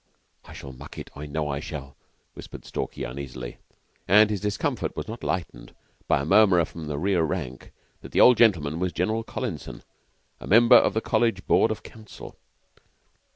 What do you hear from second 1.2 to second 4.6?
know I shall," whispered Stalky uneasily; and his